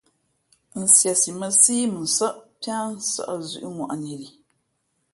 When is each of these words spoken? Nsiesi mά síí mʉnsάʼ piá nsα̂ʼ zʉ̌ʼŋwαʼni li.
Nsiesi 0.81 1.29
mά 1.39 1.47
síí 1.61 1.83
mʉnsάʼ 1.93 2.35
piá 2.59 2.75
nsα̂ʼ 2.95 3.31
zʉ̌ʼŋwαʼni 3.49 4.13
li. 4.21 4.29